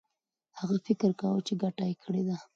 [0.59, 2.37] هغه فکر کاوه چي ګټه یې کړې ده.